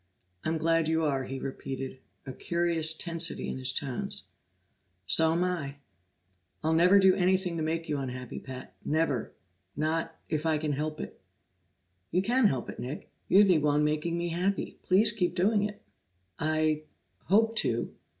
[0.43, 4.23] "I'm glad you are," he repeated, a curious tensity in his tones.
[5.05, 5.75] "So'm I."
[6.63, 9.31] "I'll never do anything to make you unhappy, Pat never.
[9.75, 11.21] Not if I can help it."
[12.09, 13.11] "You can help it, Nick.
[13.27, 15.83] You're the one making me happy; please keep doing it."
[16.39, 16.81] "I
[17.25, 17.93] hope to."